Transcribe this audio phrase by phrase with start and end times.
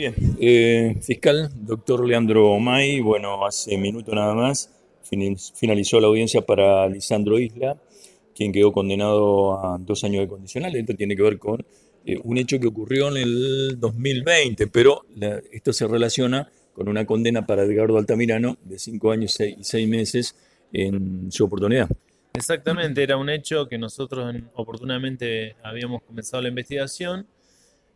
[0.00, 4.70] Bien, eh, fiscal, doctor Leandro May, bueno, hace minuto nada más
[5.02, 7.76] finalizó la audiencia para Lisandro Isla,
[8.34, 10.74] quien quedó condenado a dos años de condicional.
[10.74, 11.66] Esto tiene que ver con
[12.06, 15.04] eh, un hecho que ocurrió en el 2020, pero
[15.52, 20.34] esto se relaciona con una condena para Edgardo Altamirano de cinco años y seis meses
[20.72, 21.90] en su oportunidad.
[22.32, 27.26] Exactamente, era un hecho que nosotros oportunamente habíamos comenzado la investigación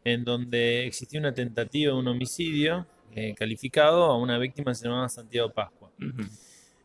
[0.05, 5.49] en donde existía una tentativa de un homicidio eh, calificado a una víctima llamada Santiago
[5.51, 5.91] Pascua.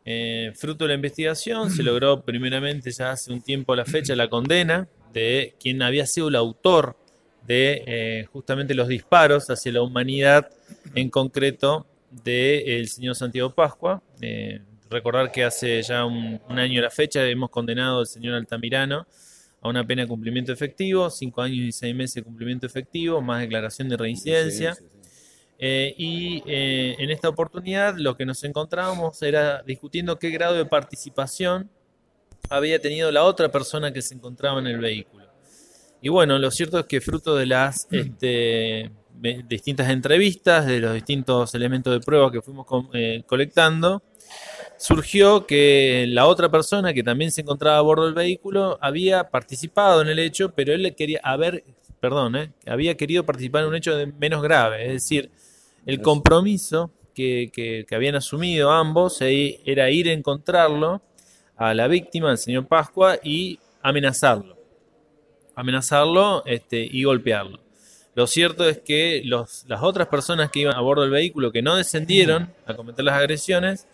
[0.06, 4.16] Eh, fruto de la investigación se logró primeramente ya hace un tiempo a la fecha
[4.16, 6.96] la condena de quien había sido el autor
[7.46, 10.52] de eh, justamente los disparos hacia la humanidad,
[10.94, 14.02] en concreto del señor Santiago Pascua.
[14.90, 19.08] recordar que hace ya un, un, año a la fecha hemos condenado al señor Altamirano
[19.62, 23.42] a una pena de cumplimiento efectivo, cinco años y seis meses de cumplimiento efectivo, más
[23.42, 24.78] declaración de reincidencia.
[25.58, 30.66] Eh, y eh, en esta oportunidad lo que nos encontrábamos era discutiendo qué grado de
[30.66, 31.70] participación
[32.50, 35.26] había tenido la otra persona que se encontraba en el vehículo.
[36.02, 38.90] Y bueno, lo cierto es que fruto de las este,
[39.48, 44.02] distintas entrevistas, de los distintos elementos de prueba que fuimos eh, colectando,
[44.80, 50.02] surgió que la otra persona que también se encontraba a bordo del vehículo había participado
[50.02, 51.66] en el hecho, pero él le quería haber,
[52.00, 55.30] perdón, eh, había querido participar en un hecho de menos grave, es decir,
[55.86, 61.02] el compromiso que, que, habían asumido ambos era ir a encontrarlo
[61.58, 64.58] a la víctima, al señor Pascua, y amenazarlo.
[65.56, 67.60] Amenazarlo este, y golpearlo.
[68.16, 71.62] Lo cierto es que los, las otras personas que iban a bordo del vehículo que
[71.62, 73.88] no descendieron a cometer las agresiones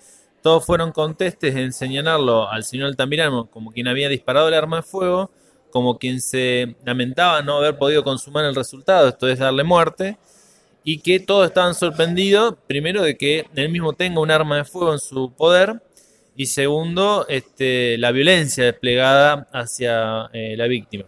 [0.45, 4.83] todos fueron contestes en señalarlo al señor Altamirano como quien había disparado el arma de
[4.83, 5.31] fuego,
[5.71, 10.19] como quien se lamentaba no haber podido consumar el resultado, esto es darle muerte,
[10.83, 14.93] y que todos estaban sorprendidos, primero de que él mismo tenga un arma de fuego
[14.93, 15.81] en su poder,
[16.35, 21.05] y segundo, este, la violencia desplegada hacia eh, la víctima.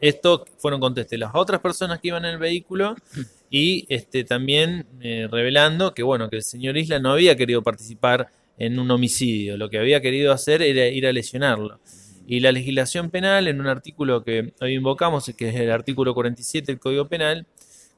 [0.00, 1.18] Esto fueron contestes.
[1.18, 2.94] Las otras personas que iban en el vehículo
[3.50, 8.28] y este, también eh, revelando que, bueno, que el señor Isla no había querido participar
[8.58, 11.80] en un homicidio, lo que había querido hacer era ir a lesionarlo.
[12.26, 16.66] Y la legislación penal, en un artículo que hoy invocamos, que es el artículo 47
[16.66, 17.46] del Código Penal,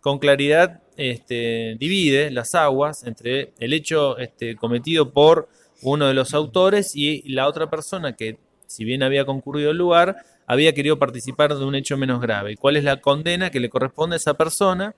[0.00, 5.49] con claridad este, divide las aguas entre el hecho este, cometido por
[5.82, 10.17] uno de los autores y la otra persona que, si bien había concurrido al lugar,
[10.47, 12.56] había querido participar de un hecho menos grave.
[12.56, 14.94] ¿Cuál es la condena que le corresponde a esa persona?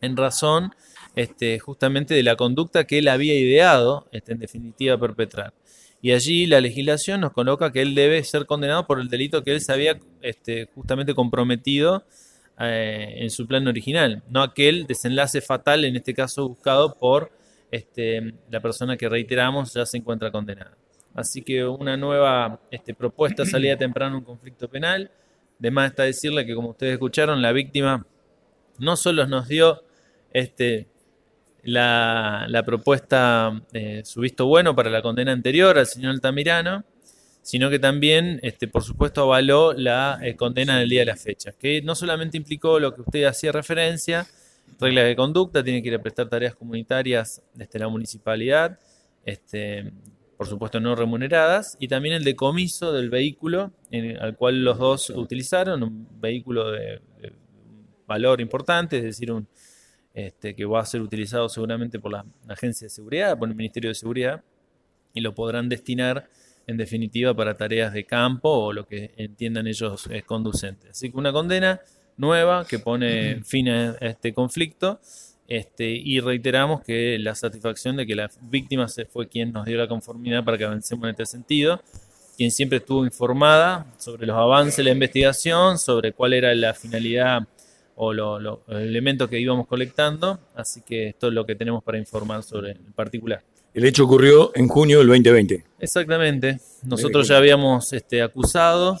[0.00, 0.72] En razón
[1.16, 5.52] este, justamente de la conducta que él había ideado, este, en definitiva, perpetrar.
[6.00, 9.52] Y allí la legislación nos coloca que él debe ser condenado por el delito que
[9.52, 12.04] él se había este, justamente comprometido
[12.60, 17.32] eh, en su plan original, no aquel desenlace fatal, en este caso buscado por
[17.70, 20.76] este, la persona que reiteramos ya se encuentra condenada.
[21.14, 25.10] Así que una nueva este, propuesta salida temprano un conflicto penal.
[25.58, 28.06] Además está decirle que como ustedes escucharon, la víctima
[28.78, 29.82] no solo nos dio
[30.32, 30.88] este,
[31.62, 36.84] la, propuesta, eh, su visto bueno para la condena anterior al señor Altamirano,
[37.42, 41.52] sino que también, este, por supuesto, avaló la eh, condena del día de la fecha,
[41.52, 44.26] que no solamente implicó lo que usted hacía referencia,
[44.80, 48.78] reglas de conducta, tiene que ir a prestar tareas comunitarias desde la municipalidad,
[49.24, 49.92] este,
[50.36, 53.72] por supuesto no remuneradas, y también el decomiso del vehículo
[54.20, 57.00] al cual los dos utilizaron, un vehículo de
[58.06, 59.48] valor importante, es decir, un,
[60.18, 63.90] este, que va a ser utilizado seguramente por la agencia de seguridad, por el Ministerio
[63.90, 64.42] de Seguridad,
[65.14, 66.28] y lo podrán destinar
[66.66, 70.88] en definitiva para tareas de campo o lo que entiendan ellos es conducente.
[70.90, 71.80] Así que una condena
[72.16, 74.98] nueva que pone fin a este conflicto
[75.46, 79.86] este, y reiteramos que la satisfacción de que la víctima fue quien nos dio la
[79.86, 81.80] conformidad para que avancemos en este sentido,
[82.36, 87.46] quien siempre estuvo informada sobre los avances de la investigación, sobre cuál era la finalidad
[88.00, 92.44] o los elementos que íbamos colectando, así que esto es lo que tenemos para informar
[92.44, 93.42] sobre el particular.
[93.74, 95.64] El hecho ocurrió en junio del 2020.
[95.80, 96.60] Exactamente.
[96.84, 98.98] Nosotros ya habíamos este, acusado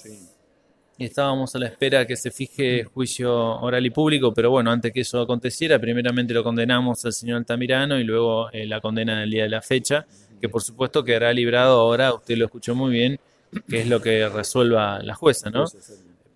[0.98, 4.92] y estábamos a la espera que se fije juicio oral y público, pero bueno, antes
[4.92, 9.30] que eso aconteciera, primeramente lo condenamos al señor Altamirano y luego eh, la condena del
[9.30, 10.06] día de la fecha,
[10.40, 13.20] que por supuesto quedará librado ahora, usted lo escuchó muy bien,
[13.68, 15.66] que es lo que resuelva la jueza, ¿no?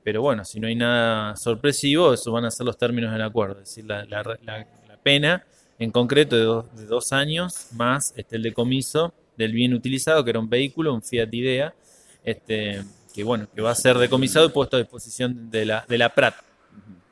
[0.05, 3.61] Pero bueno, si no hay nada sorpresivo, eso van a ser los términos del acuerdo.
[3.61, 5.45] Es decir, la, la, pena
[5.79, 10.49] en concreto de dos, años más este, el decomiso del bien utilizado, que era un
[10.49, 11.75] vehículo, un Fiat Idea,
[12.23, 15.99] este, que bueno, que va a ser decomisado y puesto a disposición de la, de
[15.99, 16.35] la PRAT.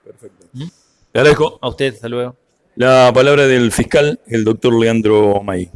[0.04, 0.46] Perfecto.
[0.52, 0.68] ¿Mm?
[1.12, 1.58] Te agradezco.
[1.60, 2.36] A usted, hasta luego.
[2.76, 5.70] La palabra del fiscal, el doctor Leandro May.